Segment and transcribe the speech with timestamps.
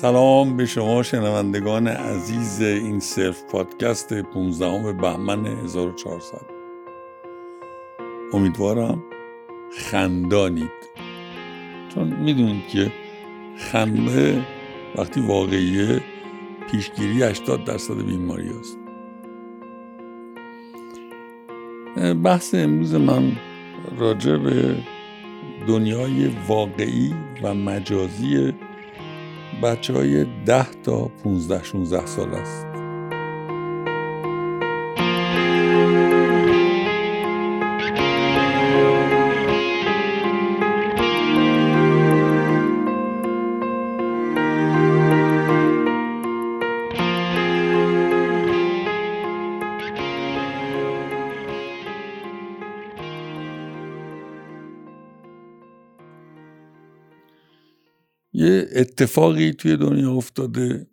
[0.00, 6.40] سلام به شما شنوندگان عزیز این سلف پادکست 15 بهمن 1400
[8.32, 9.02] امیدوارم
[9.78, 10.70] خندانید.
[11.94, 12.92] چون می‌دونید که
[13.56, 14.46] خنده
[14.96, 16.00] وقتی واقعیه
[16.70, 18.78] پیشگیری 80 درصد بیماری است
[22.24, 23.32] بحث امروز من
[23.98, 24.76] راجع به
[25.68, 28.52] دنیای واقعی و مجازی
[29.62, 32.69] بچه های ده تا 15 16 سال است.
[58.40, 60.90] یه اتفاقی توی دنیا افتاده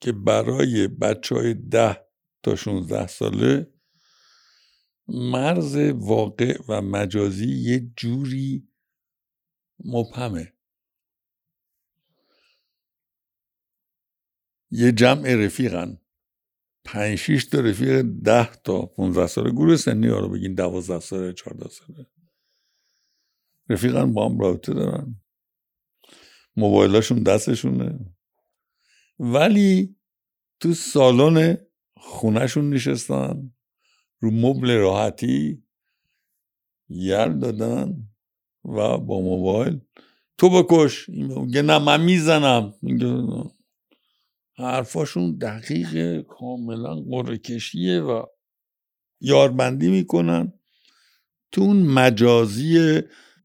[0.00, 2.00] که برای بچه های ده
[2.42, 3.72] تا 16 ساله
[5.08, 8.68] مرز واقع و مجازی یه جوری
[9.84, 10.52] مبهمه.
[14.70, 15.98] یه جمع رفیقن.
[16.84, 19.50] پنج شیش تا رفیق ده تا 15 ساله.
[19.50, 22.06] گروه سنی ها رو بگین دوازده ساله چهارده ساله.
[23.68, 25.20] رفیقن با هم رابطه دارن.
[26.58, 27.98] موبایلاشون دستشونه.
[29.18, 29.96] ولی
[30.60, 31.56] تو سالن
[31.96, 33.52] خونهشون نشستن
[34.20, 35.62] رو مبل راحتی
[36.88, 38.08] یر دادن
[38.64, 39.80] و با موبایل.
[40.38, 41.08] تو بکش.
[41.08, 42.74] میگه نه من می‌زنم.
[44.56, 48.26] حرفاشون دقیق کاملا قره کشیه و
[49.20, 50.52] یاربندی می‌کنن
[51.52, 53.00] تو اون مجازی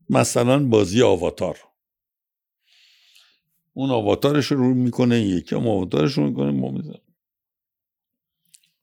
[0.09, 1.57] مثلا بازی آواتار.
[3.73, 6.99] اون آواتارش رو می‌کنه یکی هم آواتارش رو می‌کنه ما میزن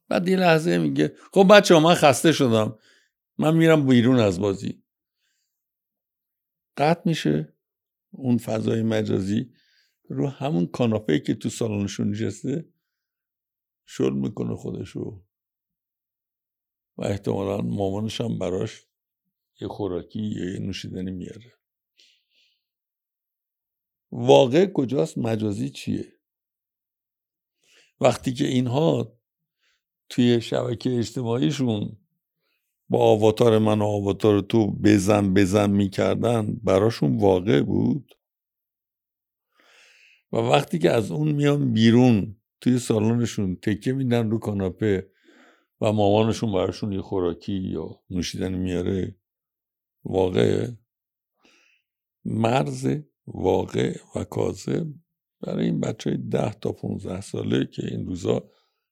[0.09, 2.79] بعد یه لحظه میگه خب بچه من خسته شدم.
[3.39, 4.83] من میرم بیرون از بازی.
[6.77, 7.55] قطع میشه.
[8.11, 9.53] اون فضای مجازی
[10.09, 12.69] رو همون کاناپه که تو سالنشون نشسته
[13.87, 15.25] شل می‌کنه خودشو
[16.97, 18.87] و احتمالا مامانش هم براش
[19.61, 21.60] یه خوراکی یه نوشیدنی میاره.
[24.13, 26.13] واقع کجاست مجازی چیه؟
[28.01, 29.13] وقتی که اینها
[30.09, 31.97] توی شبکه اجتماعیشون
[32.89, 38.15] با آواتار من و آواتار تو بزن بزن می‌کردن براشون واقع بود.
[40.33, 45.11] و وقتی که از اون میان بیرون توی سالنشون تکه میدن رو کاناپه
[45.81, 49.17] و مامانشون براشون یه خوراکی یا نوشیدن میاره
[50.05, 50.71] واقع
[52.25, 52.89] مرز
[53.35, 54.87] واقع و کاذب
[55.41, 58.51] برای این بچه های ده تا 15 ساله که این روزا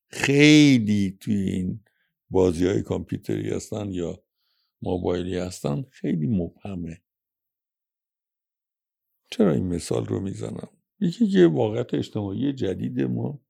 [0.09, 1.84] خیلی توی این
[2.31, 4.22] بازی های کامپیوتری هستن یا
[4.82, 7.03] موبایلی هستن خیلی مبهمه.
[9.31, 10.69] چرا این مثال رو می‌زنم؟
[11.00, 13.41] یکی که واقعیت اجتماعی جدید ما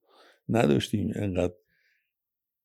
[0.48, 1.54] نداشتیم انقدر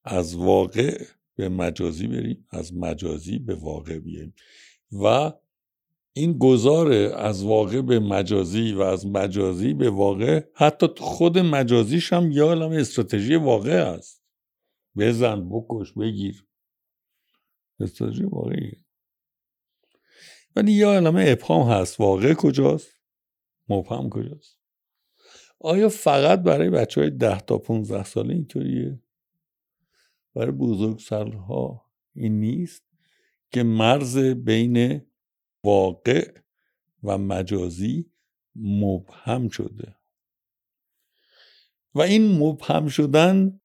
[0.03, 1.03] از واقع
[1.35, 4.33] به مجازی بریم از مجازی به واقع بیایم.
[5.03, 5.33] و
[6.13, 12.31] این گذار از واقع به مجازی و از مجازی به واقع حتی خود مجازیش هم
[12.31, 14.23] یه عالم استراتژی واقع است.
[14.97, 16.45] بزن بکش بگیر.
[17.79, 18.71] استراتژی واقعی.
[20.55, 21.99] ولی یه عالم ابهام هست.
[21.99, 22.91] واقع کجاست؟
[23.69, 24.59] مبهم کجاست؟
[25.59, 28.99] آیا فقط برای بچه های ده تا 15 ساله اینطوریه؟
[30.35, 31.85] برای بزرگ سالها
[32.15, 32.83] این نیست
[33.51, 35.01] که مرز بین
[35.63, 36.41] واقع
[37.03, 38.11] و مجازی
[38.55, 39.95] مبهم شده.
[41.95, 43.61] و این مبهم شدن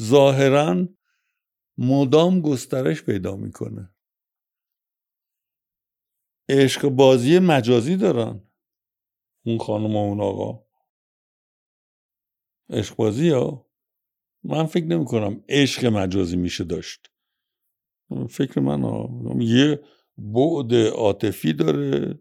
[0.00, 0.88] ظاهرا
[1.78, 3.94] مدام گسترش پیدا می‌کنه.
[6.48, 8.50] عشق بازی مجازی دارن
[9.46, 10.64] اون خانم و اون آقا.
[12.70, 13.70] عشق بازی ها؟
[14.42, 17.10] من فکر نمی کنم عشق مجازی میشه داشت.
[18.30, 19.08] فکر من ها.
[19.40, 19.82] یه
[20.18, 22.18] بعد عاطفی داره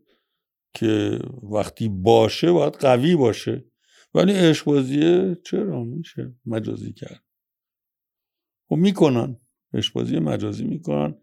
[0.73, 1.19] که
[1.51, 3.65] وقتی باشه باید قوی باشه.
[4.13, 7.23] ولی عشق بازیه چرا؟ میشه مجازی کرد.
[8.71, 9.39] و خب می‌کنن.
[9.73, 11.15] عشق بازی مجازی می‌کنن.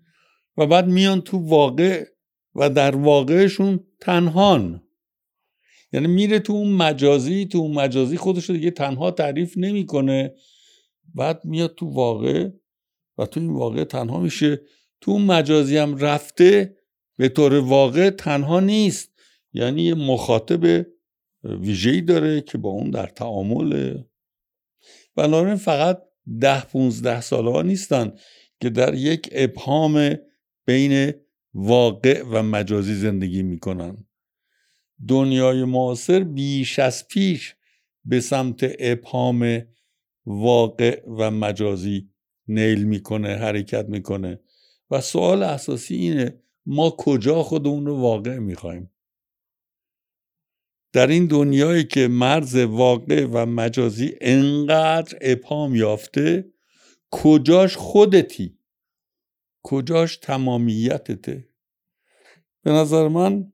[0.57, 2.05] و بعد میان تو واقع
[2.55, 4.83] و در واقعشون تنهان.
[5.93, 10.35] یعنی میره تو اون مجازی تو اون مجازی خودش رو دیگه تنها تعریف نمی‌کنه.
[11.15, 12.51] بعد میاد تو واقع
[13.19, 14.61] و تو این واقع تنها میشه.
[15.01, 16.77] تو مجازی هم رفته
[17.17, 19.11] به طور واقع تنها نیست.
[19.53, 20.87] یعنی یه مخاطب
[21.45, 23.99] ویژه‌ای داره که با اون در تعامل
[25.17, 26.03] بنابراین فقط
[26.41, 28.13] ده پونزده ساله ها نیستن
[28.61, 30.17] که در یک ابهام
[30.67, 31.13] بین
[31.55, 34.07] واقع و مجازی زندگی می‌کنن.
[35.09, 37.55] دنیای معاصر بیش از پیش
[38.05, 39.63] به سمت ابهام
[40.27, 42.11] واقع و مجازی
[42.49, 44.41] نیل می‌کنه حرکت می‌کنه.
[44.91, 48.91] و سوال اساسی اینه ما کجا خودمون رو واقع می‌خوایم.
[50.93, 56.53] در این دنیایی که مرز واقع و مجازی انقدر ابهام یافته
[57.11, 58.59] کجاش خودتی؟
[59.63, 61.49] کجاش تمامیتته؟
[62.63, 63.53] به نظر من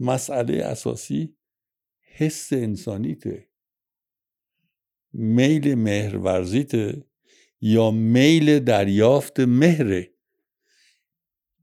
[0.00, 1.36] مسئله اساسی
[2.00, 3.48] حس انسانیته.
[5.12, 7.04] میل مهرورزیته.
[7.62, 10.14] یا میل دریافت مهره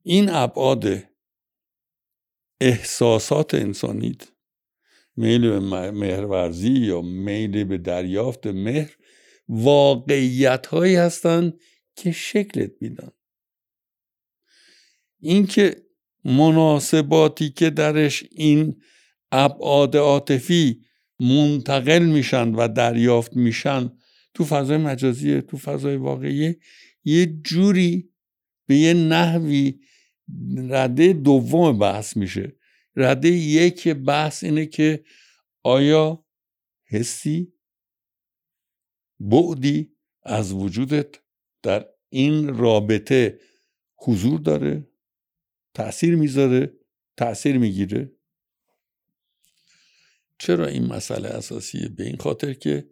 [0.04, 1.04] این ابعاد
[2.62, 4.32] احساسات انسانیت
[5.16, 5.60] میل به
[5.92, 8.96] مهرورزی یا میل به دریافت مهر
[9.50, 11.60] واقعیت هایی هستند
[11.96, 13.12] که شکلت میدن.
[15.20, 15.84] اینکه
[16.26, 18.82] مناسباتی که درش این
[19.32, 20.86] ابعاد عاطفی
[21.20, 23.92] منتقل میشن و دریافت میشن
[24.34, 26.56] تو فضای مجازی تو فضای واقعی
[27.04, 28.14] یه جوری
[28.66, 29.80] به یه نحوی
[30.58, 32.56] رده دوم بحث میشه.
[32.96, 35.04] رده یک بحث اینه که
[35.64, 36.26] آیا
[36.86, 37.54] حسی
[39.20, 39.92] بعدی
[40.24, 41.16] از وجودت
[41.64, 43.40] در این رابطه
[43.96, 44.88] حضور داره
[45.74, 46.80] تاثیر می‌ذاره
[47.18, 48.12] تاثیر می‌گیره؟
[50.40, 52.90] چرا این مسئله اساسیه به این خاطر که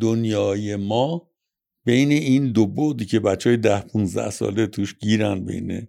[0.00, 1.30] دنیای ما
[1.84, 5.88] بین این دو بودی که بچه های ده 15 ساله توش گیرن بین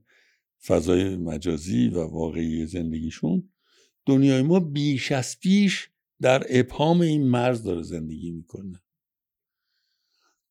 [0.66, 3.52] فضای مجازی و واقعی زندگیشون.
[4.06, 5.90] دنیای ما بیش از پیش
[6.22, 8.82] در ابهام این مرز داره زندگی می‌کنه.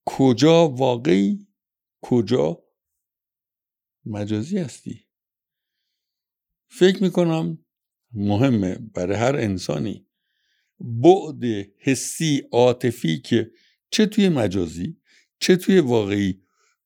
[0.04, 1.46] کجا واقعی
[2.02, 2.64] کجا
[4.04, 5.04] مجازی هستی؟
[6.68, 7.64] فکر می‌کنم
[8.12, 10.07] مهمه برای هر انسانی.
[10.80, 11.44] بعد
[11.78, 13.50] حسی عاطفی که
[13.90, 14.96] چه توی مجازی
[15.40, 16.42] چه توی واقعی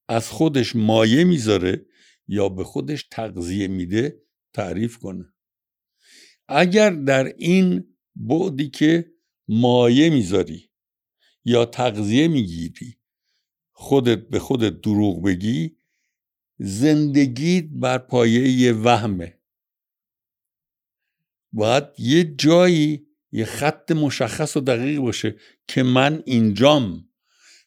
[0.08, 1.86] از خودش مایه می‌ذاره
[2.28, 4.22] یا به خودش تغذیه میده
[4.52, 5.32] تعریف کنه.
[6.48, 9.12] اگر در این بعدی که
[9.48, 10.70] مایه می‌ذاری
[11.44, 12.96] یا تغذیه می‌گیری
[13.72, 15.76] خودت به خودت دروغ بگی
[16.58, 19.38] زندگیت بر پایه وهمه.
[21.52, 25.36] باید یه جایی یه خط مشخص و دقیق باشه
[25.68, 27.08] که من اینجام.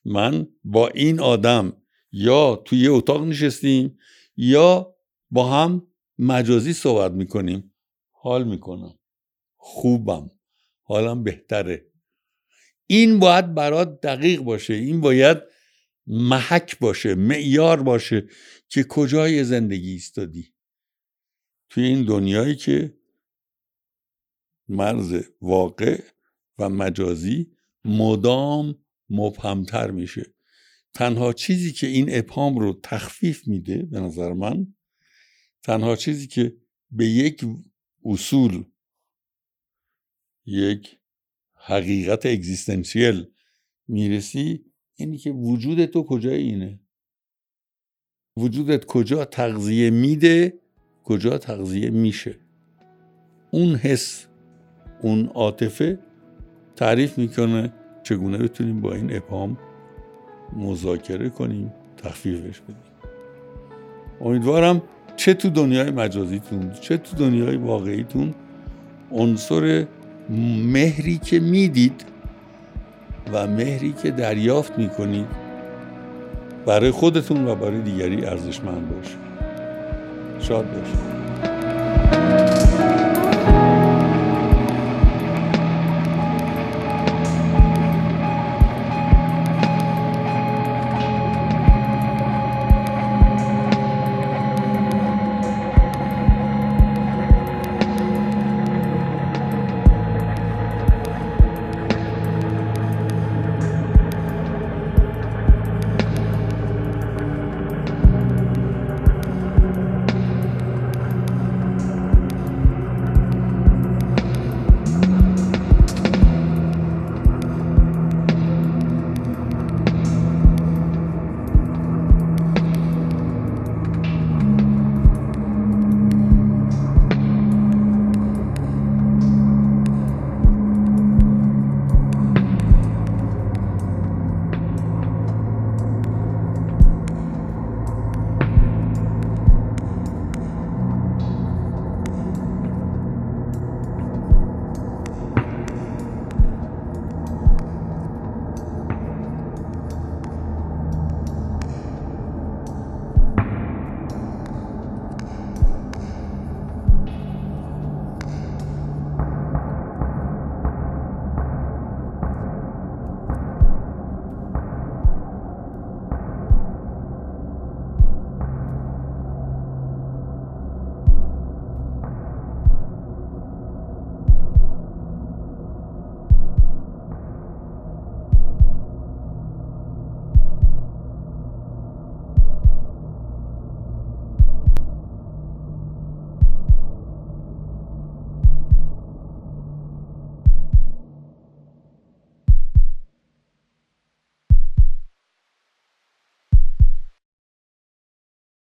[0.06, 1.82] من با این آدم
[2.12, 3.98] یا توی یه اتاق نشستیم
[4.38, 4.96] یا
[5.32, 5.88] با هم
[6.20, 7.74] مجازی صحبت می‌کنیم.
[8.12, 9.00] حال می‌کنم.
[9.56, 10.32] خوبم.
[10.82, 11.86] حالم بهتره.
[12.88, 14.74] این باید برات دقیق باشه.
[14.74, 15.38] این باید
[16.08, 18.28] محک باشه معیار باشه
[18.70, 20.54] که کجای زندگی ایستادی.
[21.70, 22.94] توی این دنیایی که
[24.70, 26.02] مرز واقع
[26.60, 27.52] و مجازی
[27.86, 28.76] مدام
[29.10, 30.34] مبهمتر میشه.
[30.94, 34.74] تنها چیزی که این ابهام رو تخفیف میده به نظر من
[35.64, 36.56] تنها چیزی که
[36.92, 37.46] به یک
[38.06, 38.64] اصول
[40.46, 41.00] یک
[41.54, 43.26] حقیقت اگزیستنشیل
[43.88, 46.80] می‌رسی اینی که وجود تو کجای اینه؟
[48.38, 50.60] وجودت کجا تغذیه میده
[51.04, 52.40] کجا تغذیه میشه؟
[53.52, 54.28] اون حس
[55.06, 56.00] اون عاطفه
[56.76, 59.58] تعریف می‌کنه چگونه بتونیم با این ابهام
[60.58, 62.76] مذاکره کنیم تخفیفش بدیم.
[64.22, 64.82] امیدوارم
[65.16, 68.34] چه تو دنیای مجازیتون چه تو دنیای واقعیتون
[69.12, 69.86] عنصر
[70.74, 72.06] مهری که می‌دید
[73.34, 75.28] و مهری که دریافت می‌کنید
[76.66, 79.16] برای خودتون و برای دیگری ارزشمند باشه.
[80.40, 81.16] شاد باشید.